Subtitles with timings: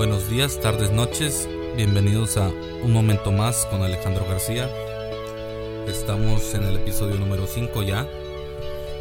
[0.00, 1.46] Buenos días, tardes, noches.
[1.76, 4.66] Bienvenidos a Un Momento Más con Alejandro García.
[5.86, 8.08] Estamos en el episodio número 5 ya.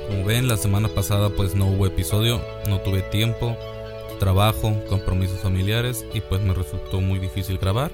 [0.09, 3.55] Como ven, la semana pasada pues no hubo episodio, no tuve tiempo,
[4.19, 7.93] trabajo, compromisos familiares y pues me resultó muy difícil grabar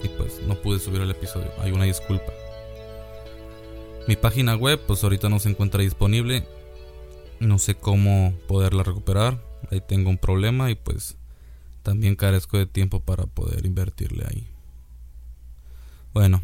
[0.00, 1.50] y pues no pude subir el episodio.
[1.58, 2.32] Hay una disculpa.
[4.06, 6.46] Mi página web pues ahorita no se encuentra disponible.
[7.40, 9.42] No sé cómo poderla recuperar.
[9.72, 11.16] Ahí tengo un problema y pues
[11.84, 14.48] también carezco de tiempo para poder invertirle ahí.
[16.12, 16.42] Bueno,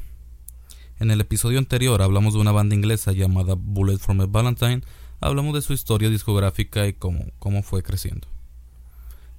[1.01, 4.83] en el episodio anterior hablamos de una banda inglesa llamada Bullet from a Valentine.
[5.21, 8.29] Hablamos de su historia discográfica y cómo, cómo fue creciendo.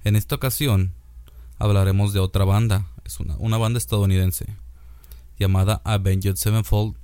[0.04, 0.92] En esta ocasión
[1.58, 4.46] hablaremos de otra banda, es una, una banda estadounidense
[5.38, 6.96] llamada Avenged Sevenfold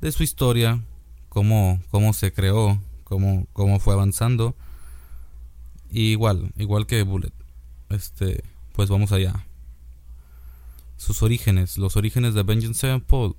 [0.00, 0.80] de su historia,
[1.28, 4.54] cómo, cómo se creó, cómo, cómo fue avanzando.
[5.90, 7.32] Y igual, igual que Bullet.
[7.88, 8.44] Este,
[8.74, 9.46] pues vamos allá.
[10.96, 13.34] Sus orígenes, los orígenes de Avenged Sevenfold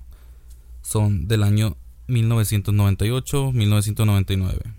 [0.82, 1.76] son del año
[2.08, 4.74] 1998-1999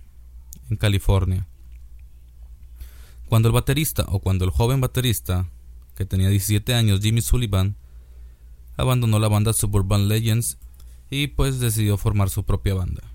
[0.70, 1.48] en California.
[3.30, 5.48] Cuando el baterista o cuando el joven baterista,
[5.96, 7.76] que tenía 17 años, Jimmy Sullivan,
[8.76, 10.58] abandonó la banda Suburban Legends
[11.10, 13.11] y pues decidió formar su propia banda.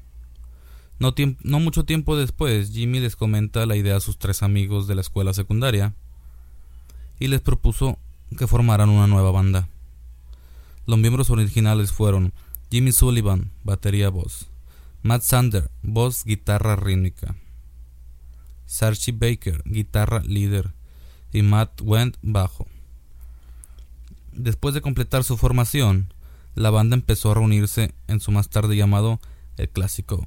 [0.98, 5.02] No, mucho tiempo después, Jimmy les comenta la idea a sus tres amigos de la
[5.02, 5.94] escuela secundaria
[7.18, 7.98] y les propuso
[8.38, 9.68] que formaran una nueva banda.
[10.86, 12.32] Los miembros originales fueron
[12.70, 14.48] Jimmy Sullivan, batería voz,
[15.02, 17.36] Matt Sander, voz, guitarra rítmica,
[18.64, 20.72] Sarchi Baker, guitarra líder,
[21.32, 22.66] y Matt Wendt, bajo.
[24.32, 26.12] Después de completar su formación,
[26.54, 29.20] la banda empezó a reunirse en su más tarde llamado
[29.58, 30.26] el clásico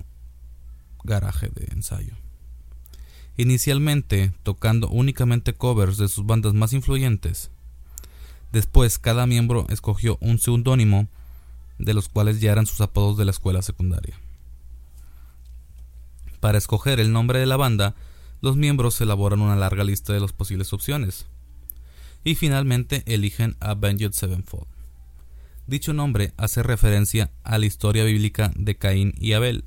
[1.04, 2.16] garaje de ensayo.
[3.38, 7.52] Inicialmente tocando únicamente covers de sus bandas más influyentes.
[8.52, 11.08] Después cada miembro escogió un seudónimo
[11.78, 14.20] de los cuales ya eran sus apodos de la escuela secundaria.
[16.40, 17.96] Para escoger el nombre de la banda,
[18.42, 21.26] los miembros elaboran una larga lista de las posibles opciones
[22.24, 24.68] y finalmente eligen Avenged Sevenfold.
[25.68, 29.66] Dicho nombre hace referencia a la historia bíblica de Caín y Abel,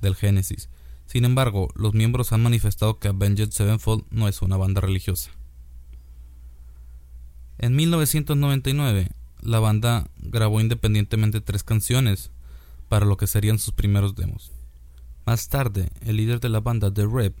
[0.00, 0.68] del Génesis.
[1.06, 5.30] Sin embargo, los miembros han manifestado que Avenged Sevenfold no es una banda religiosa.
[7.58, 9.08] En 1999,
[9.40, 12.30] la banda grabó independientemente tres canciones
[12.88, 14.52] para lo que serían sus primeros demos.
[15.24, 17.36] Más tarde, el líder de la banda, The Rep,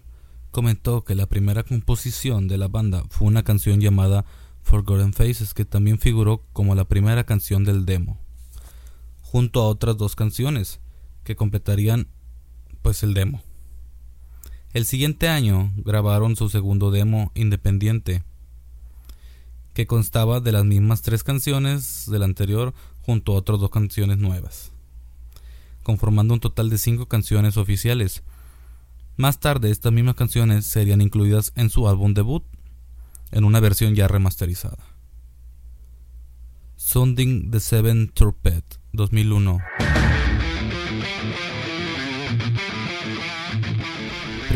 [0.50, 4.24] comentó que la primera composición de la banda fue una canción llamada
[4.62, 8.18] Forgotten Faces que también figuró como la primera canción del demo,
[9.20, 10.80] junto a otras dos canciones
[11.24, 12.08] que completarían
[12.86, 13.42] pues el demo.
[14.72, 18.22] El siguiente año grabaron su segundo demo independiente,
[19.74, 24.70] que constaba de las mismas tres canciones del anterior junto a otras dos canciones nuevas,
[25.82, 28.22] conformando un total de cinco canciones oficiales.
[29.16, 32.44] Más tarde estas mismas canciones serían incluidas en su álbum debut
[33.32, 34.78] en una versión ya remasterizada.
[36.76, 39.58] Sounding the Seven Trumpet 2001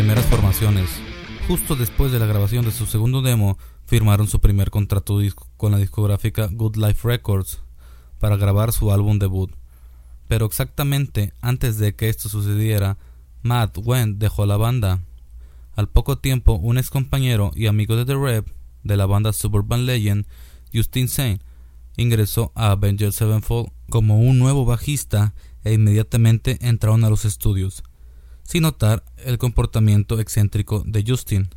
[0.01, 0.89] Primeras formaciones.
[1.47, 5.19] Justo después de la grabación de su segundo demo, firmaron su primer contrato
[5.59, 7.61] con la discográfica Good Life Records
[8.19, 9.53] para grabar su álbum debut.
[10.27, 12.97] Pero exactamente antes de que esto sucediera,
[13.43, 15.03] Matt Wendt dejó la banda.
[15.77, 18.49] Al poco tiempo, un ex compañero y amigo de The Rep
[18.83, 20.25] de la banda Suburban Legend,
[20.73, 21.43] Justin Saint,
[21.99, 27.83] ingresó a Avenged Sevenfold como un nuevo bajista e inmediatamente entraron a los estudios,
[28.51, 31.51] sin notar el comportamiento excéntrico de Justin.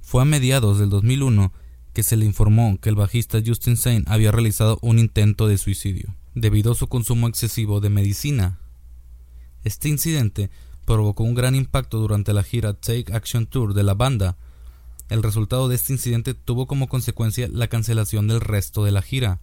[0.00, 1.52] Fue a mediados del 2001
[1.92, 6.14] que se le informó que el bajista Justin Saint había realizado un intento de suicidio,
[6.34, 8.58] debido a su consumo excesivo de medicina.
[9.64, 10.48] Este incidente
[10.86, 14.38] provocó un gran impacto durante la gira Take Action Tour de la banda,
[15.10, 19.40] el resultado de este incidente tuvo como consecuencia la cancelación del resto de la gira.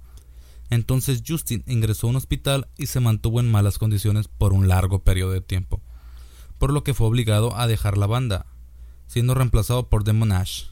[0.72, 5.04] Entonces Justin ingresó a un hospital y se mantuvo en malas condiciones por un largo
[5.04, 5.80] periodo de tiempo,
[6.66, 8.48] por lo que fue obligado a dejar la banda,
[9.06, 10.64] siendo reemplazado por Demon Ash.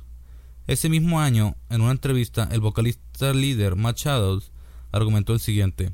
[0.66, 4.52] Ese mismo año, en una entrevista, el vocalista líder Matt Shadows
[4.92, 5.94] argumentó el siguiente: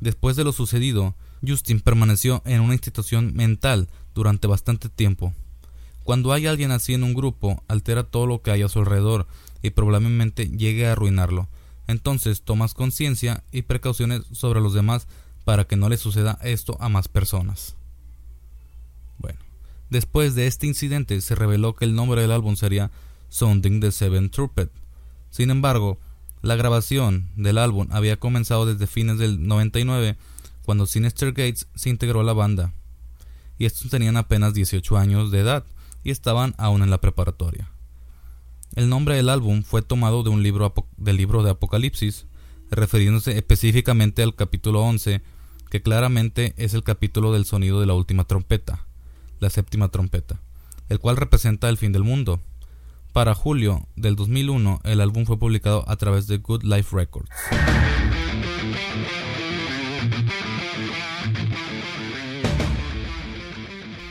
[0.00, 1.14] Después de lo sucedido,
[1.46, 5.32] Justin permaneció en una institución mental durante bastante tiempo,
[6.02, 9.28] cuando hay alguien así en un grupo, altera todo lo que hay a su alrededor
[9.62, 11.46] y probablemente llegue a arruinarlo.
[11.86, 15.06] Entonces tomas conciencia y precauciones sobre los demás
[15.44, 17.77] para que no le suceda esto a más personas.
[19.90, 22.90] Después de este incidente se reveló que el nombre del álbum sería
[23.28, 24.70] Sounding the Seven Trumpet.
[25.30, 25.98] Sin embargo,
[26.42, 30.16] la grabación del álbum había comenzado desde fines del 99
[30.64, 32.74] cuando Sinister Gates se integró a la banda.
[33.58, 35.64] Y estos tenían apenas 18 años de edad
[36.04, 37.70] y estaban aún en la preparatoria.
[38.74, 42.26] El nombre del álbum fue tomado de un libro del libro de Apocalipsis,
[42.70, 45.22] refiriéndose específicamente al capítulo 11,
[45.70, 48.86] que claramente es el capítulo del sonido de la última trompeta,
[49.40, 50.40] la séptima trompeta,
[50.88, 52.40] el cual representa el fin del mundo.
[53.12, 57.30] Para julio del 2001, el álbum fue publicado a través de Good Life Records.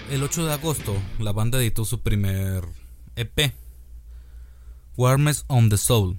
[0.09, 2.63] El 8 de agosto, la banda editó su primer
[3.15, 3.53] EP,
[4.95, 6.17] Warmest on the Soul,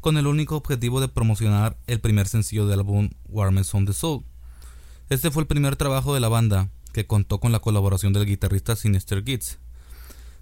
[0.00, 4.24] con el único objetivo de promocionar el primer sencillo del álbum Warmest on the Soul.
[5.08, 8.76] Este fue el primer trabajo de la banda, que contó con la colaboración del guitarrista
[8.76, 9.58] Sinister Gits.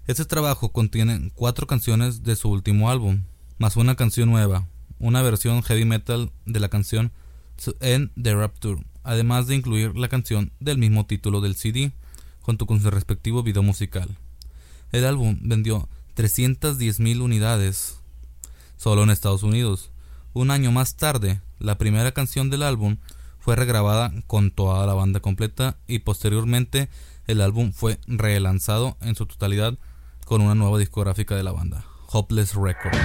[0.07, 3.23] Este trabajo contiene cuatro canciones de su último álbum,
[3.57, 4.67] más una canción nueva,
[4.97, 7.11] una versión heavy metal de la canción
[7.63, 11.91] To End the Rapture, además de incluir la canción del mismo título del CD,
[12.41, 14.17] junto con su respectivo video musical.
[14.91, 17.99] El álbum vendió 310.000 unidades
[18.77, 19.91] solo en Estados Unidos.
[20.33, 22.97] Un año más tarde, la primera canción del álbum
[23.39, 26.89] fue regrabada con toda la banda completa y posteriormente
[27.27, 29.77] el álbum fue relanzado en su totalidad
[30.25, 32.97] con una nueva discográfica de la banda, Hopeless Records.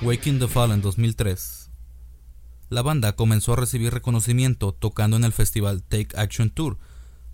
[0.00, 1.70] Waking the Fall en 2003.
[2.70, 6.78] La banda comenzó a recibir reconocimiento tocando en el festival Take Action Tour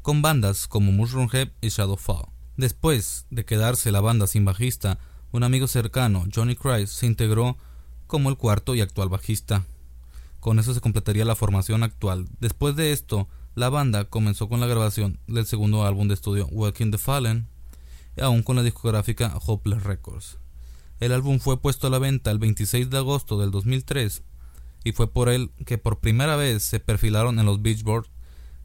[0.00, 2.26] con bandas como Mushroom Head y Shadowfall.
[2.56, 4.98] Después de quedarse la banda sin bajista,
[5.34, 7.56] un amigo cercano, Johnny Christ, se integró
[8.06, 9.64] como el cuarto y actual bajista.
[10.38, 12.28] Con eso se completaría la formación actual.
[12.38, 13.26] Después de esto,
[13.56, 17.48] la banda comenzó con la grabación del segundo álbum de estudio Walking the Fallen,
[18.22, 20.38] aún con la discográfica Hopeless Records.
[21.00, 24.22] El álbum fue puesto a la venta el 26 de agosto del 2003
[24.84, 28.06] y fue por él que por primera vez se perfilaron en los Beachboard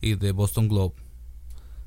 [0.01, 0.94] y The Boston Globe.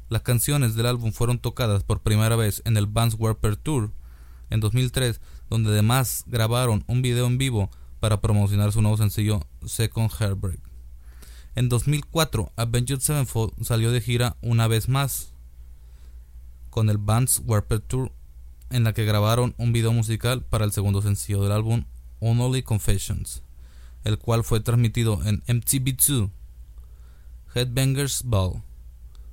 [0.09, 3.93] Las canciones del álbum fueron tocadas por primera vez en el Vans Warped Tour
[4.53, 7.71] en 2003, donde además grabaron un video en vivo
[8.01, 10.61] para promocionar su nuevo sencillo Second Heartbreak.
[11.55, 15.33] En 2004, Avenged Sevenfold salió de gira una vez más
[16.71, 18.13] con el Band's Warped Tour,
[18.71, 21.85] en la que grabaron un video musical para el segundo sencillo del álbum
[22.21, 23.43] Only Confessions,
[24.05, 26.31] el cual fue transmitido en MTV2
[27.55, 28.63] Headbangers Ball.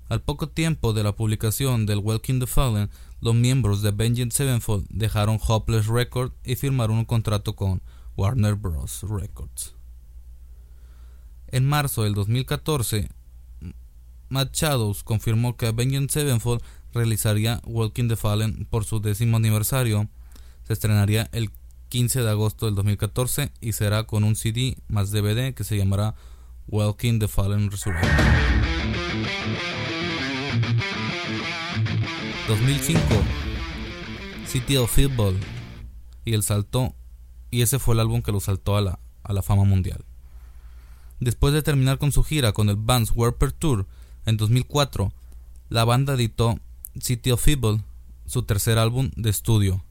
[0.10, 2.90] Al poco tiempo de la publicación del Welcome the Fallen,
[3.22, 7.82] los miembros de Avenged Sevenfold dejaron Hopeless Records y firmaron un contrato con
[8.16, 9.04] Warner Bros.
[9.10, 9.76] Records.
[11.48, 13.10] En marzo del 2014,
[14.30, 16.62] Matt Shadows confirmó que Avenged Sevenfold
[16.94, 20.10] realizaría Walking the Fallen por su décimo aniversario.
[20.64, 21.52] Se estrenaría el
[21.90, 26.16] 15 de agosto del 2014 y será con un CD más DVD que se llamará
[26.68, 28.16] Walking the Fallen Resurrection.
[32.50, 33.00] 2005
[34.48, 35.38] City of Football
[36.26, 36.96] y el salto
[37.52, 40.04] y ese fue el álbum que lo saltó a la, a la fama mundial.
[41.20, 43.86] Después de terminar con su gira con el Vans Warped Tour
[44.26, 45.14] en 2004,
[45.70, 46.60] la banda editó
[47.00, 47.84] City of Evil,
[48.26, 49.86] su tercer álbum de estudio,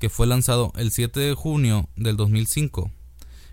[0.00, 2.90] que fue lanzado el 7 de junio del 2005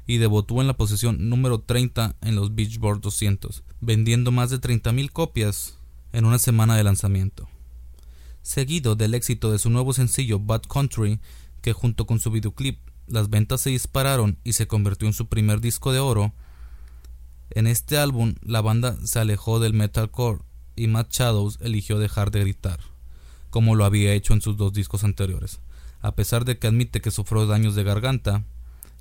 [0.08, 5.12] y debutó en la posición número 30 en los Beachboard 200, vendiendo más de 30.000
[5.12, 5.78] copias
[6.12, 7.48] en una semana de lanzamiento.
[8.48, 11.20] Seguido del éxito de su nuevo sencillo Bad Country,
[11.62, 15.60] que junto con su videoclip las ventas se dispararon y se convirtió en su primer
[15.60, 16.32] disco de oro.
[17.50, 20.44] En este álbum la banda se alejó del metalcore
[20.78, 22.80] y Matt Shadows eligió dejar de gritar,
[23.50, 25.60] como lo había hecho en sus dos discos anteriores,
[26.00, 28.46] a pesar de que admite que sufrió daños de garganta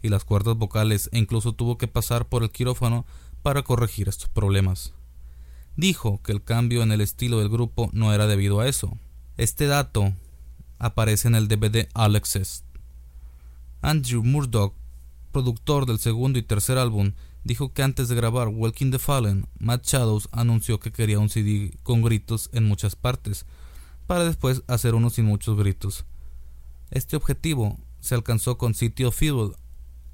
[0.03, 3.07] y las cuerdas vocales e incluso tuvo que pasar por el quirófano
[3.45, 4.93] para corregir estos problemas.
[5.77, 8.99] Dijo que el cambio en el estilo del grupo no era debido a eso.
[9.37, 10.15] Este dato
[10.79, 12.65] aparece en el DVD Alexis
[13.83, 14.73] Andrew Murdoch,
[15.31, 17.13] productor del segundo y tercer álbum,
[17.45, 21.77] dijo que antes de grabar Walking the Fallen, Matt Shadows anunció que quería un CD
[21.83, 23.45] con gritos en muchas partes,
[24.07, 26.07] para después hacer uno sin muchos gritos.
[26.91, 29.53] Este objetivo se alcanzó con City of Evil.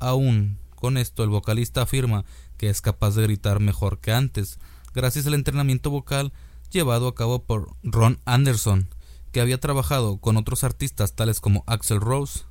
[0.01, 2.25] Aún con esto, el vocalista afirma
[2.57, 4.59] que es capaz de gritar mejor que antes,
[4.93, 6.33] gracias al entrenamiento vocal
[6.71, 8.89] llevado a cabo por Ron Anderson,
[9.33, 12.45] que había trabajado con otros artistas tales como Axel Rose,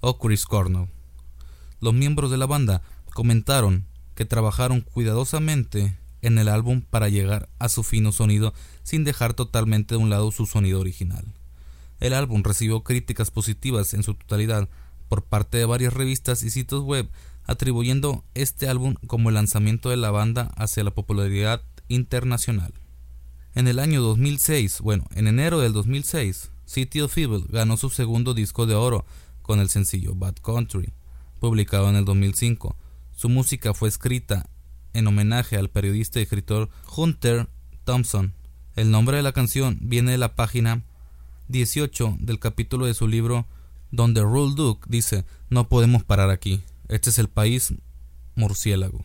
[0.00, 0.88] o Chris Cornell.
[1.80, 2.82] Los miembros de la banda
[3.14, 9.34] comentaron que trabajaron cuidadosamente en el álbum para llegar a su fino sonido sin dejar
[9.34, 11.24] totalmente de un lado su sonido original.
[12.00, 14.68] El álbum recibió críticas positivas en su totalidad
[15.08, 17.08] por parte de varias revistas y sitios web,
[17.44, 22.72] atribuyendo este álbum como el lanzamiento de la banda hacia la popularidad internacional.
[23.56, 28.34] En el año 2006, bueno, en enero del 2006, City of Evil ganó su segundo
[28.34, 29.06] disco de oro
[29.42, 30.92] con el sencillo Bad Country,
[31.38, 32.76] publicado en el 2005.
[33.14, 34.50] Su música fue escrita
[34.92, 37.48] en homenaje al periodista y escritor Hunter
[37.84, 38.34] Thompson.
[38.74, 40.82] El nombre de la canción viene de la página
[41.46, 43.46] 18 del capítulo de su libro
[43.92, 47.72] donde Rule Duke dice no podemos parar aquí, este es el país
[48.34, 49.04] murciélago.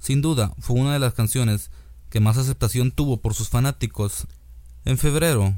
[0.00, 1.70] Sin duda, fue una de las canciones
[2.10, 4.26] que más aceptación tuvo por sus fanáticos.
[4.84, 5.54] En febrero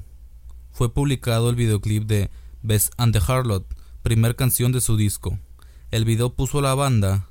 [0.73, 2.31] fue publicado el videoclip de
[2.63, 3.67] Best and the Harlot,
[4.03, 5.39] primer canción de su disco.
[5.91, 7.27] El video puso a la banda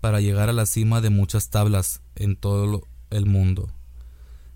[0.00, 3.70] para llegar a la cima de muchas tablas en todo el mundo.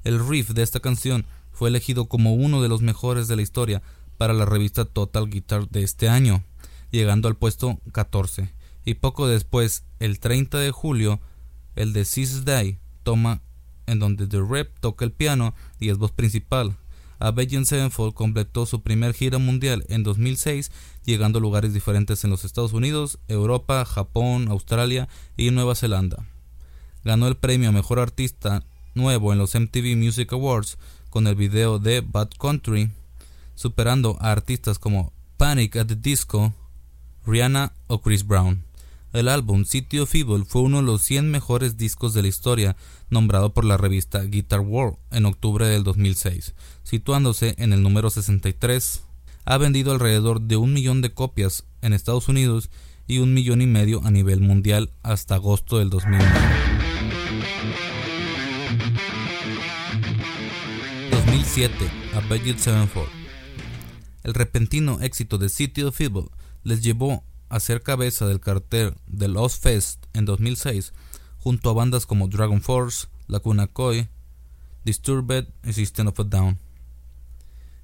[0.04, 3.82] El riff de esta canción fue elegido como uno de los mejores de la historia
[4.18, 6.44] para la revista Total Guitar de este año,
[6.90, 8.52] llegando al puesto 14.
[8.84, 11.20] Y poco después, el 30 de julio,
[11.74, 13.42] el de Six Day toma
[13.86, 16.76] en donde The Rep toca el piano y es voz principal.
[17.18, 20.70] Avenged Sevenfold completó su primer gira mundial en 2006,
[21.04, 26.26] llegando a lugares diferentes en los Estados Unidos, Europa, Japón, Australia y Nueva Zelanda.
[27.04, 28.64] Ganó el premio a Mejor Artista
[28.94, 30.78] Nuevo en los MTV Music Awards
[31.10, 32.90] con el video de Bad Country,
[33.54, 36.52] superando a artistas como Panic at the Disco,
[37.26, 38.65] Rihanna o Chris Brown.
[39.16, 42.76] El álbum City of Evil fue uno de los 100 mejores discos de la historia,
[43.08, 49.04] nombrado por la revista Guitar World en octubre del 2006, situándose en el número 63.
[49.46, 52.68] Ha vendido alrededor de un millón de copias en Estados Unidos
[53.06, 56.30] y un millón y medio a nivel mundial hasta agosto del 2009.
[61.11, 61.75] 2007
[62.12, 63.08] Avenged Sevenfold
[64.25, 66.26] El repentino éxito de City of Evil
[66.64, 70.92] les llevó a ser cabeza del cartel de Lost Fest en 2006
[71.38, 74.08] junto a bandas como Dragon Force, Lacuna Coil,
[74.84, 76.58] Disturbed y System of a Down.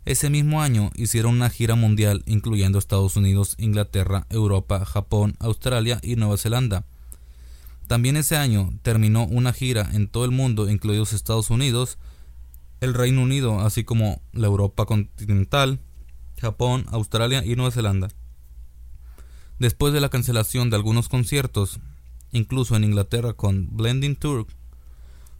[0.04, 6.16] Ese mismo año hicieron una gira mundial incluyendo Estados Unidos, Inglaterra, Europa, Japón, Australia y
[6.16, 6.84] Nueva Zelanda.
[7.86, 11.98] También ese año terminó una gira en todo el mundo, incluidos Estados Unidos,
[12.80, 15.78] el Reino Unido, así como la Europa continental,
[16.40, 18.08] Japón, Australia y Nueva Zelanda.
[19.62, 21.78] Después de la cancelación de algunos conciertos,
[22.32, 24.48] incluso en Inglaterra con Blending Tour,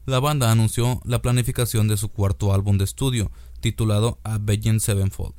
[0.07, 5.35] la banda anunció la planificación de su cuarto álbum de estudio, titulado Avenged Sevenfold.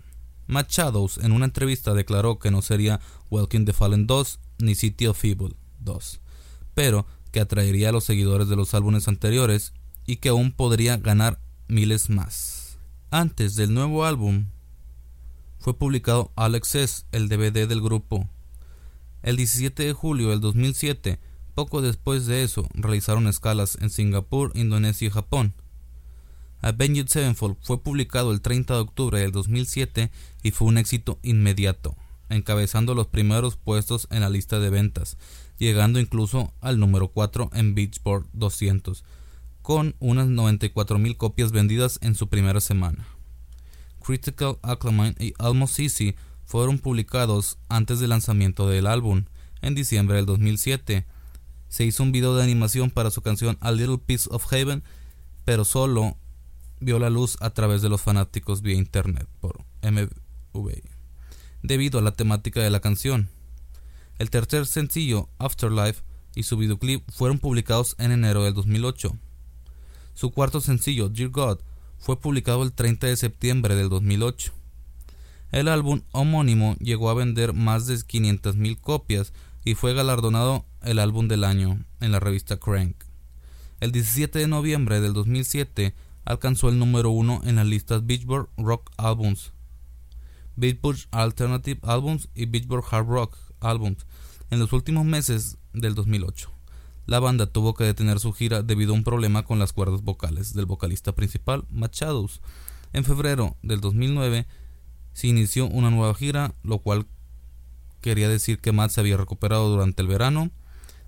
[0.47, 2.99] Matt Shadows en una entrevista declaró que no sería
[3.31, 6.19] Welcome the Fallen 2 ni City of Evil 2,
[6.73, 9.71] pero que atraería a los seguidores de los álbumes anteriores
[10.05, 12.79] y que aún podría ganar miles más.
[13.11, 14.47] Antes del nuevo álbum,
[15.57, 18.29] fue publicado Alex el DVD del grupo,
[19.23, 21.19] el 17 de julio del 2007,
[21.55, 25.53] poco después de eso, realizaron escalas en Singapur, Indonesia y Japón.
[26.61, 30.11] Avenged Sevenfold fue publicado el 30 de octubre del 2007
[30.43, 31.95] y fue un éxito inmediato,
[32.29, 35.17] encabezando los primeros puestos en la lista de ventas,
[35.57, 39.03] llegando incluso al número 4 en Beachboard 200,
[39.61, 43.07] con unas 94.000 copias vendidas en su primera semana.
[44.05, 46.15] Critical Acclaim y Almost Easy
[46.45, 49.25] fueron publicados antes del lanzamiento del álbum,
[49.61, 51.05] en diciembre del 2007.
[51.67, 54.83] Se hizo un video de animación para su canción A Little Piece of Heaven,
[55.45, 56.17] pero solo
[56.79, 60.81] vio la luz a través de los fanáticos vía internet por MV,
[61.61, 63.29] debido a la temática de la canción.
[64.19, 66.03] El tercer sencillo, Afterlife,
[66.35, 69.17] y su videoclip fueron publicados en enero del 2008.
[70.13, 71.59] Su cuarto sencillo, Dear God,
[71.99, 74.53] fue publicado el 30 de septiembre del 2008.
[75.53, 79.33] El álbum homónimo llegó a vender más de 500.000 copias
[79.63, 82.95] y fue galardonado el álbum del año en la revista Crank.
[83.79, 85.93] El 17 de noviembre del 2007
[86.25, 89.53] alcanzó el número uno en las listas Beachboard Rock Albums,
[90.55, 94.07] Beachboard Alternative Albums y Beachboard Hard Rock Albums
[94.49, 96.51] en los últimos meses del 2008.
[97.05, 100.55] La banda tuvo que detener su gira debido a un problema con las cuerdas vocales
[100.55, 102.41] del vocalista principal, Matt Shadows.
[102.91, 104.47] En febrero del 2009
[105.13, 107.07] se inició una nueva gira, lo cual
[108.01, 110.51] quería decir que Matt se había recuperado durante el verano.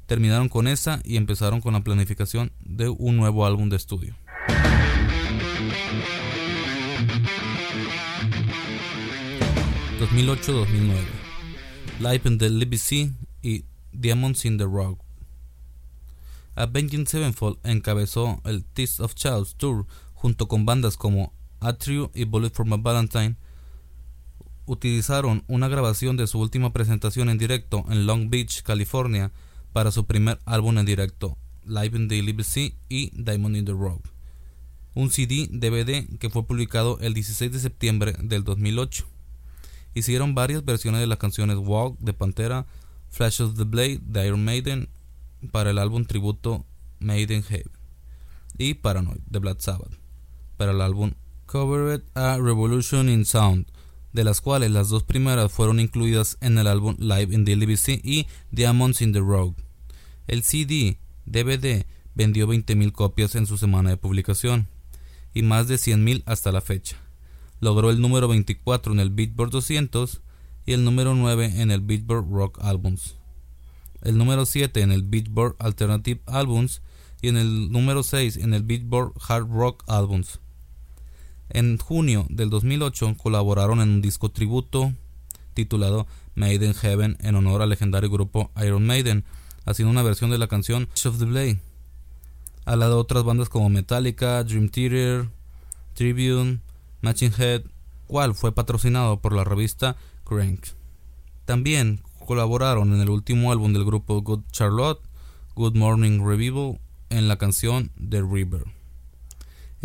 [0.05, 4.15] Terminaron con esa y empezaron con la planificación de un nuevo álbum de estudio.
[9.99, 11.25] ...2008-2009...
[11.99, 12.77] Live in the Libby
[13.41, 14.99] y Diamonds in the Rock.
[16.55, 22.49] Avenging Sevenfold encabezó el Taste of Chaos Tour junto con bandas como Atrio y Bullet
[22.49, 23.37] for My Valentine.
[24.65, 29.31] Utilizaron una grabación de su última presentación en directo en Long Beach, California,
[29.73, 34.07] para su primer álbum en directo, Live in the Liberty y Diamond in the Rock.
[34.93, 39.05] Un CD DVD que fue publicado el 16 de septiembre del 2008.
[39.93, 42.65] Hicieron varias versiones de las canciones Walk de Pantera,
[43.09, 44.89] Flash of the Blade de Iron Maiden
[45.51, 46.65] para el álbum tributo
[46.99, 47.43] Heaven
[48.57, 50.05] y Paranoid de Black Sabbath
[50.57, 51.13] para el álbum
[51.45, 53.67] Covered a Revolution in Sound,
[54.15, 58.01] de las cuales las dos primeras fueron incluidas en el álbum Live in the LBC
[58.03, 59.53] y Diamonds in the Road.
[60.27, 64.67] El CD DVD vendió 20.000 copias en su semana de publicación
[65.33, 66.97] y más de 100.000 hasta la fecha.
[67.59, 70.21] Logró el número 24 en el Beatport 200
[70.65, 73.15] y el número 9 en el Beatport Rock Albums
[74.05, 76.81] el número 7 en el Beatport Alternative Albums
[77.21, 80.39] y en el número 6 en el Beatport Hard Rock Albums.
[81.49, 84.93] En junio del 2008 colaboraron en un disco tributo
[85.53, 89.23] titulado Made in Heaven en honor al legendario grupo Iron Maiden,
[89.65, 91.59] haciendo una versión de la canción of the Blade,
[92.65, 95.29] al lado de otras bandas como Metallica, Dream Theater,
[95.93, 96.59] Tribune,
[97.01, 97.63] Matching Head,
[98.07, 100.67] cual fue patrocinado por la revista Crank.
[101.45, 105.01] También colaboraron en el último álbum del grupo Good Charlotte,
[105.55, 108.74] Good Morning Revival, en la canción The River.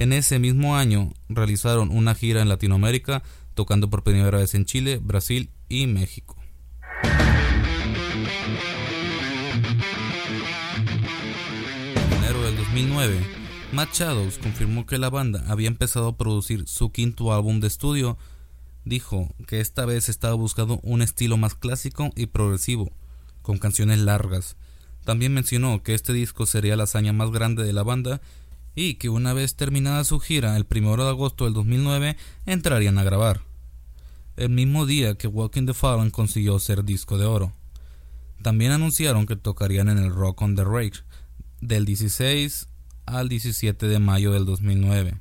[0.00, 4.98] En ese mismo año realizaron una gira en Latinoamérica, tocando por primera vez en Chile,
[4.98, 6.36] Brasil y México.
[11.94, 13.20] En enero del 2009,
[13.72, 18.16] Matt Shadows confirmó que la banda había empezado a producir su quinto álbum de estudio
[18.86, 22.90] dijo que esta vez estaba buscando un estilo más clásico y progresivo,
[23.42, 24.56] con canciones largas.
[25.04, 28.22] También mencionó que este disco sería la hazaña más grande de la banda
[28.74, 33.04] y que una vez terminada su gira el 1 de agosto del 2009 entrarían a
[33.04, 33.42] grabar.
[34.36, 37.52] El mismo día que Walking the Fallen consiguió ser disco de oro.
[38.42, 41.02] También anunciaron que tocarían en el Rock on the Rage
[41.60, 42.68] del 16
[43.06, 45.20] al 17 de mayo del 2009.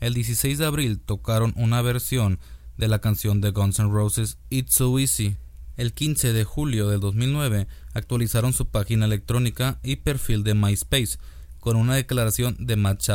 [0.00, 2.40] El 16 de abril tocaron una versión
[2.76, 5.36] de la canción de Guns N' Roses It's So Easy.
[5.76, 11.18] El 15 de julio del 2009 actualizaron su página electrónica y perfil de MySpace
[11.64, 13.06] con una declaración de Matt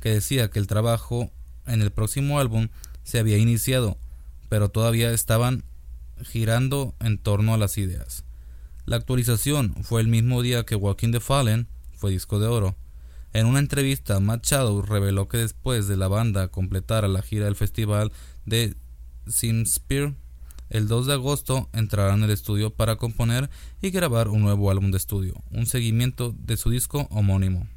[0.00, 1.30] que decía que el trabajo
[1.66, 2.68] en el próximo álbum
[3.04, 3.98] se había iniciado,
[4.48, 5.62] pero todavía estaban
[6.22, 8.24] girando en torno a las ideas.
[8.86, 12.74] La actualización fue el mismo día que Walking the Fallen fue disco de oro.
[13.34, 14.50] En una entrevista, Matt
[14.86, 18.12] reveló que después de la banda completara la gira del festival
[18.46, 18.76] de
[19.28, 20.14] Simspear,
[20.72, 23.50] el 2 de agosto entrarán en el estudio para componer
[23.82, 27.68] y grabar un nuevo álbum de estudio, un seguimiento de su disco homónimo.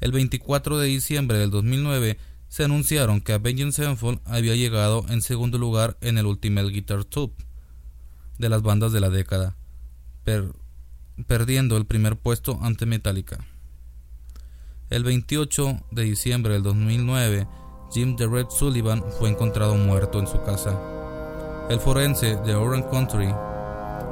[0.00, 2.16] El 24 de diciembre del 2009
[2.46, 7.34] se anunciaron que Avenging Sevenfold había llegado en segundo lugar en el Ultimate Guitar Tube
[8.38, 9.56] de las bandas de la década,
[11.26, 13.44] perdiendo el primer puesto ante Metallica.
[14.90, 17.48] El 28 de diciembre del 2009,
[17.92, 20.97] Jim the Red Sullivan fue encontrado muerto en su casa.
[21.68, 23.28] El forense de Orange Country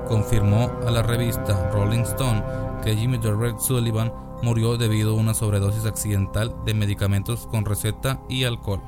[0.07, 2.45] confirmó a la revista Rolling Stone
[2.85, 8.45] que Jimmy Red Sullivan murió debido a una sobredosis accidental de medicamentos con receta y
[8.45, 8.83] alcohol.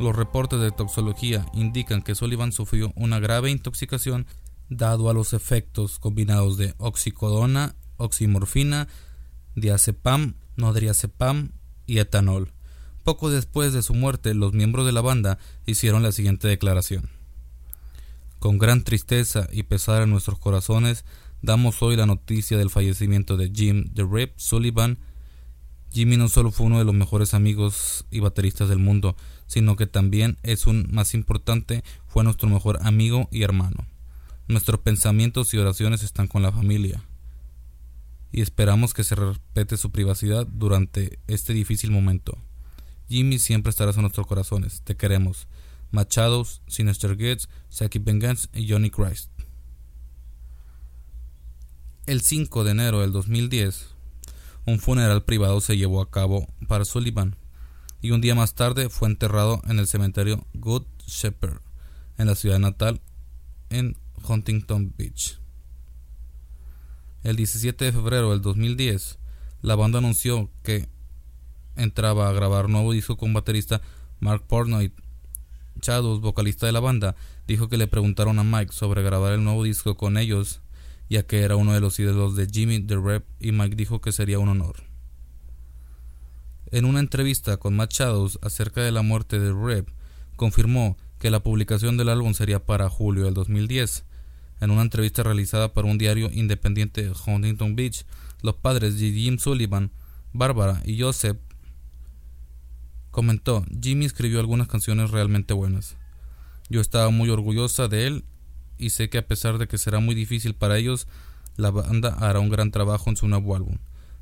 [0.00, 4.26] Los reportes de toxicología indican que Sullivan sufrió una grave intoxicación
[4.68, 8.88] dado a los efectos combinados de oxicodona, oximorfina,
[9.54, 11.52] diazepam nodriazepam
[11.86, 12.52] y etanol.
[13.04, 17.19] Poco después de su muerte, los miembros de la banda hicieron la siguiente declaración.
[18.40, 21.04] Con gran tristeza y pesar en nuestros corazones,
[21.42, 24.98] damos hoy la noticia del fallecimiento de Jim The Rip Sullivan.
[25.92, 29.14] Jimmy no solo fue uno de los mejores amigos y bateristas del mundo,
[29.46, 33.86] sino que también es un más importante, fue nuestro mejor amigo y hermano.
[34.48, 37.04] Nuestros pensamientos y oraciones están con la familia
[38.32, 42.38] y esperamos que se respete su privacidad durante este difícil momento.
[43.06, 44.80] Jimmy siempre estarás en nuestros corazones.
[44.80, 45.46] Te queremos.
[45.90, 49.30] Machados, Sinister Gates, Saki Vengeance y Johnny Christ.
[52.06, 53.88] El 5 de enero del 2010,
[54.66, 57.36] un funeral privado se llevó a cabo para Sullivan
[58.02, 61.60] y un día más tarde fue enterrado en el cementerio Good Shepherd
[62.18, 63.00] en la ciudad natal
[63.68, 63.96] en
[64.28, 65.38] Huntington Beach.
[67.22, 69.18] El 17 de febrero del 2010,
[69.62, 70.88] la banda anunció que
[71.76, 73.82] entraba a grabar nuevo disco con baterista
[74.18, 74.92] Mark Portnoy.
[75.80, 77.16] Shadows, vocalista de la banda,
[77.46, 80.60] dijo que le preguntaron a Mike sobre grabar el nuevo disco con ellos
[81.10, 84.12] ya que era uno de los ídolos de Jimmy the Rep y Mike dijo que
[84.12, 84.84] sería un honor.
[86.70, 89.88] En una entrevista con Matt Shadows acerca de la muerte de Rep,
[90.36, 94.04] confirmó que la publicación del álbum sería para julio del 2010.
[94.60, 98.06] En una entrevista realizada para un diario independiente de Huntington Beach,
[98.42, 99.90] los padres de Jim Sullivan,
[100.32, 101.38] Barbara y Joseph
[103.10, 105.96] comentó, Jimmy escribió algunas canciones realmente buenas.
[106.68, 108.24] Yo estaba muy orgullosa de él
[108.78, 111.08] y sé que a pesar de que será muy difícil para ellos,
[111.56, 113.78] la banda hará un gran trabajo en su nuevo álbum.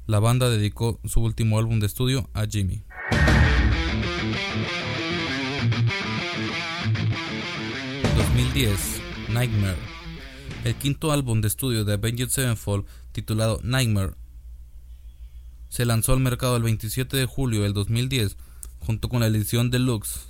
[0.06, 2.82] La banda dedicó su último álbum de estudio a Jimmy.
[8.16, 9.76] 2010, Nightmare.
[10.64, 14.14] El quinto álbum de estudio de Avenged Sevenfold, titulado Nightmare,
[15.68, 18.36] se lanzó al mercado el 27 de julio del 2010
[18.80, 20.28] junto con la edición deluxe.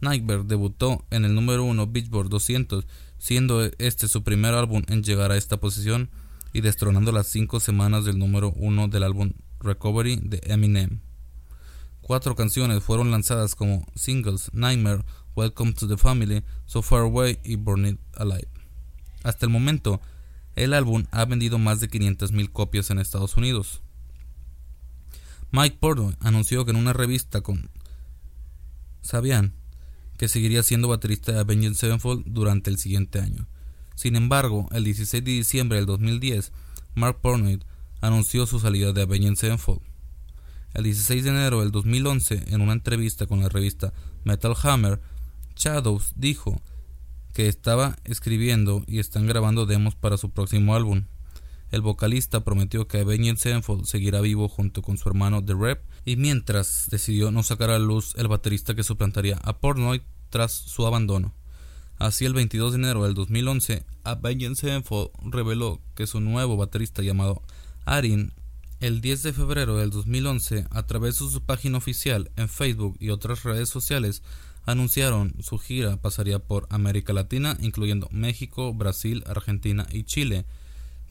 [0.00, 2.86] Nightmare debutó en el número 1 Beachboard 200
[3.18, 6.08] siendo este su primer álbum en llegar a esta posición
[6.52, 11.00] y destronando las cinco semanas del número uno del álbum Recovery de Eminem.
[12.00, 15.04] Cuatro canciones fueron lanzadas como singles Nightmare,
[15.36, 18.48] Welcome to the Family, So Far Away y Burn It Alive.
[19.24, 20.00] Hasta el momento,
[20.56, 23.82] el álbum ha vendido más de 500.000 copias en Estados Unidos.
[25.50, 27.70] Mike Portnoy anunció que en una revista con
[29.00, 29.54] Sabian
[30.18, 33.46] que seguiría siendo baterista de Avenged Sevenfold durante el siguiente año.
[33.94, 36.52] Sin embargo, el 16 de diciembre del 2010,
[36.94, 37.60] Mark Pornoy
[38.00, 39.80] anunció su salida de Avenged Sevenfold.
[40.74, 43.92] El 16 de enero del 2011, en una entrevista con la revista
[44.24, 45.00] Metal Hammer,
[45.56, 46.60] Shadows dijo
[47.32, 51.04] que estaba escribiendo y están grabando demos para su próximo álbum.
[51.70, 56.16] El vocalista prometió que Avenged Sevenfold seguirá vivo junto con su hermano The Rep y
[56.16, 61.34] mientras decidió no sacar a luz el baterista que suplantaría a Portnoy tras su abandono.
[61.98, 67.42] Así el 22 de enero del 2011, Avenged Sevenfold reveló que su nuevo baterista llamado
[67.84, 68.32] Arin
[68.80, 73.10] el 10 de febrero del 2011, a través de su página oficial en Facebook y
[73.10, 74.22] otras redes sociales,
[74.66, 80.44] anunciaron su gira pasaría por América Latina, incluyendo México, Brasil, Argentina y Chile,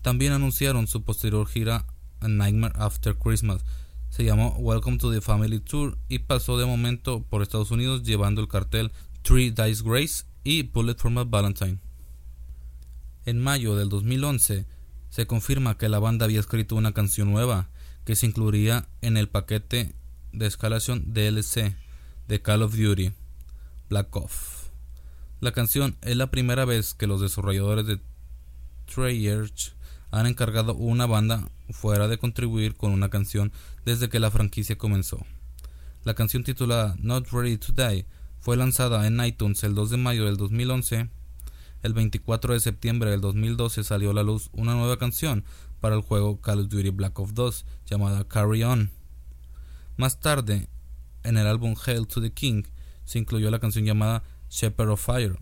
[0.08, 1.86] también anunciaron su posterior gira
[2.22, 3.66] A Nightmare After Christmas.
[4.08, 8.40] Se llamó Welcome to the Family Tour y pasó de momento por Estados Unidos llevando
[8.40, 11.80] el cartel Three Dice Grace y Bullet for My Valentine.
[13.26, 14.66] En mayo del 2011
[15.10, 17.68] se confirma que la banda había escrito una canción nueva
[18.06, 19.94] que se incluiría en el paquete
[20.32, 21.76] de escalación DLC
[22.30, 23.12] de Call of Duty
[23.90, 24.70] Black Off.
[25.42, 28.00] La canción es la primera vez que los desarrolladores de
[28.86, 29.76] Treyarch
[30.12, 33.52] han encargado una banda fuera de contribuir con una canción
[33.86, 35.26] desde que la franquicia comenzó.
[36.04, 38.06] La canción titulada Not Ready to Die
[38.40, 41.10] fue lanzada en iTunes el 2 de mayo del 2011.
[41.84, 45.44] El 24 de septiembre del 2012 salió a la luz una nueva canción
[45.80, 48.92] para el juego Call of Duty Black Ops 2 llamada Carry On.
[49.98, 50.70] Más tarde,
[51.24, 52.64] en el álbum Hail to the King,
[53.04, 55.38] se incluyó la canción llamada Shepherd of Fire,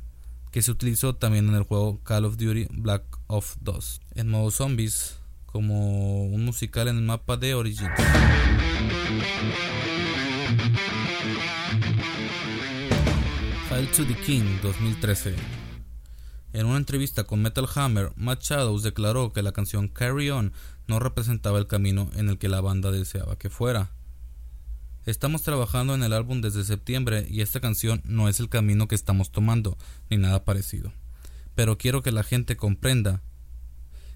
[0.56, 4.52] que se utilizó también en el juego Call of Duty Black Ops 2 en modo
[4.52, 7.92] zombies como un musical en el mapa de Origins.
[13.68, 15.36] File to the King 2013
[16.54, 20.54] En una entrevista con Metal Hammer, Matt Shadows declaró que la canción Carry On
[20.88, 23.92] no representaba el camino en el que la banda deseaba que fuera.
[25.06, 28.96] Estamos trabajando en el álbum desde septiembre y esta canción no es el camino que
[28.96, 29.78] estamos tomando,
[30.10, 30.92] ni nada parecido.
[31.54, 33.22] Pero quiero que la gente comprenda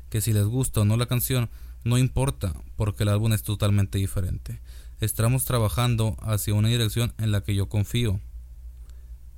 [0.09, 1.51] que si les gusta o no la canción,
[1.83, 4.61] no importa, porque el álbum es totalmente diferente.
[4.99, 8.19] Estamos trabajando hacia una dirección en la que yo confío.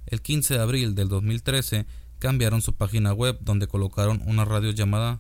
[0.06, 1.86] El 15 de abril del 2013
[2.20, 5.20] cambiaron su página web donde colocaron una radio llamada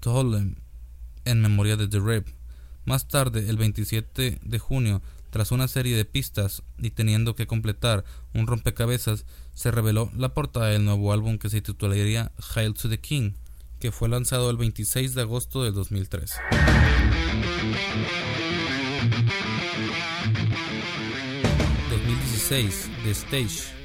[0.00, 0.56] Tolem
[1.24, 2.26] en memoria de The Rap.
[2.84, 8.04] Más tarde, el 27 de junio, tras una serie de pistas y teniendo que completar
[8.34, 13.00] un rompecabezas, se reveló la portada del nuevo álbum que se titularía Hail to the
[13.00, 13.32] King,
[13.78, 16.36] que fue lanzado el 26 de agosto del 2003.
[22.48, 23.04] ...2016...
[23.04, 23.78] The Stage...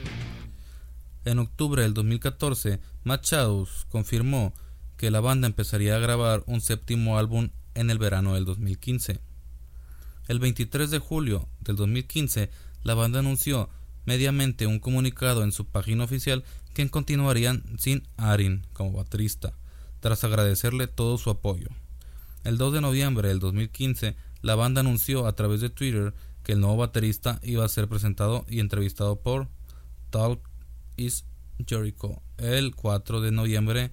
[1.26, 2.80] En octubre del 2014...
[3.04, 3.26] Matt
[3.90, 4.54] confirmó...
[4.98, 7.50] ...que la banda empezaría a grabar un séptimo álbum...
[7.76, 9.20] ...en el verano del 2015...
[10.28, 12.50] El 23 de julio del 2015,
[12.84, 13.70] la banda anunció
[14.06, 19.54] mediamente un comunicado en su página oficial que continuarían sin Arin como baterista,
[20.00, 21.68] tras agradecerle todo su apoyo.
[22.44, 26.60] El 2 de noviembre del 2015, la banda anunció a través de Twitter que el
[26.60, 29.48] nuevo baterista iba a ser presentado y entrevistado por
[30.10, 30.42] Talk
[30.98, 31.26] is
[31.66, 33.92] Jericho el 4 de noviembre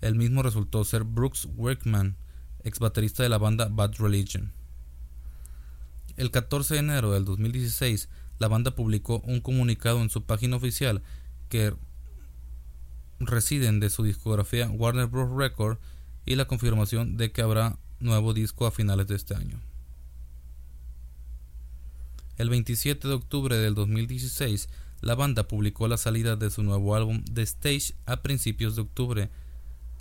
[0.00, 2.16] El mismo resultó ser Brooks Workman,
[2.62, 4.52] ex baterista de la banda Bad Religion.
[6.16, 11.02] El 14 de enero del 2016, la banda publicó un comunicado en su página oficial
[11.48, 11.74] que
[13.20, 15.30] residen de su discografía Warner Bros.
[15.36, 15.78] Record
[16.26, 19.60] y la confirmación de que habrá nuevo disco a finales de este año.
[22.36, 24.68] El 27 de octubre del 2016,
[25.00, 29.30] la banda publicó la salida de su nuevo álbum The Stage a principios de octubre.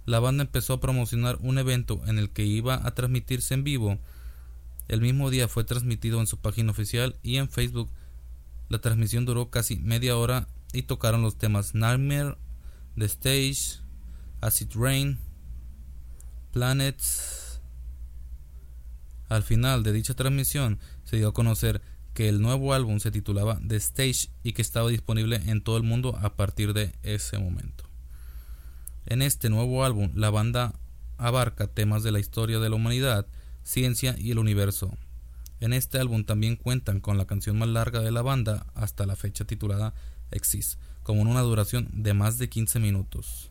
[0.06, 4.00] La banda empezó a promocionar un evento en el que iba a transmitirse en vivo.
[4.88, 7.90] El mismo día fue transmitido en su página oficial y en Facebook.
[8.70, 12.38] La transmisión duró casi media hora y tocaron los temas Nightmare,
[12.98, 13.80] The Stage,
[14.42, 15.20] Acid Rain,
[16.52, 17.62] Planets.
[19.30, 21.82] Al final de dicha transmisión se dio a conocer
[22.14, 25.84] que el nuevo álbum se titulaba The Stage y que estaba disponible en todo el
[25.84, 27.86] mundo a partir de ese momento.
[29.06, 30.74] En este nuevo álbum la banda
[31.18, 33.28] abarca temas de la historia de la humanidad,
[33.64, 34.96] ciencia y el universo.
[35.60, 39.16] En este álbum también cuentan con la canción más larga de la banda hasta la
[39.16, 39.94] fecha titulada
[40.32, 43.50] Exist, con una duración de más de 15 minutos.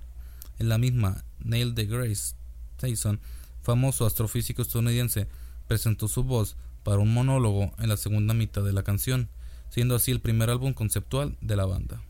[0.58, 2.34] En la misma, Neil deGrasse
[2.76, 3.20] Tyson,
[3.62, 5.26] famoso astrofísico estadounidense,
[5.68, 9.28] presentó su voz para un monólogo en la segunda mitad de la canción,
[9.70, 12.02] siendo así el primer álbum conceptual de la banda.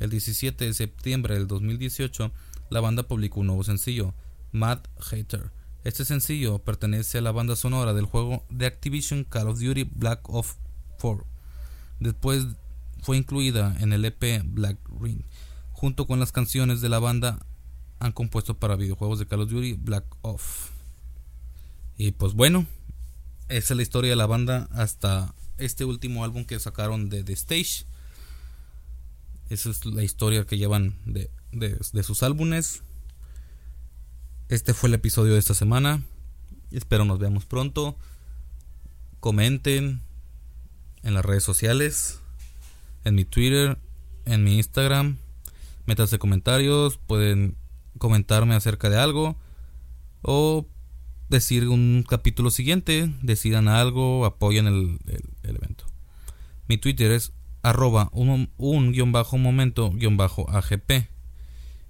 [0.00, 2.30] El 17 de septiembre del 2018,
[2.70, 4.14] la banda publicó un nuevo sencillo,
[4.52, 5.50] Mad Hater.
[5.84, 10.28] Este sencillo pertenece a la banda sonora del juego de Activision Call of Duty Black
[10.30, 10.56] Ops
[11.00, 11.26] 4.
[12.00, 12.46] Después
[13.02, 15.22] fue incluida en el EP Black Ring,
[15.72, 17.46] junto con las canciones de la banda
[18.00, 20.70] han compuesto para videojuegos de Call of Duty Black Ops.
[21.98, 22.66] Y pues bueno,
[23.48, 27.34] esa es la historia de la banda hasta este último álbum que sacaron de The
[27.34, 27.86] Stage.
[29.50, 32.82] Esa es la historia que llevan de, de, sus álbumes.
[34.48, 36.02] Este fue el episodio de esta semana.
[36.70, 37.96] Espero nos veamos pronto.
[39.18, 40.02] Comenten
[41.02, 42.20] en las redes sociales,
[43.04, 43.78] en mi Twitter,
[44.26, 45.16] en mi Instagram.
[45.86, 47.56] Métanse comentarios, pueden
[47.96, 49.36] comentarme acerca de algo
[50.20, 50.66] o
[51.30, 54.98] decir un capítulo siguiente, decidan algo, apoyen el,
[55.42, 55.86] evento.
[56.68, 58.50] Mi Twitter es arroba un,
[58.92, 61.08] guion bajo momento guion bajo AGP.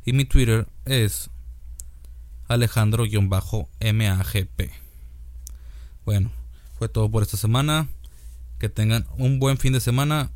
[0.04, 1.30] Y mi Twitter es
[2.54, 4.70] Alejandro guion bajo MAGP.
[6.04, 6.30] Bueno,
[6.78, 7.88] fue todo por esta semana.
[8.58, 10.30] Que tengan un buen fin de semana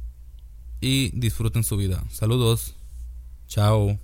[0.81, 2.05] y disfruten su vida.
[2.11, 2.75] Saludos.
[3.47, 3.99] Chao.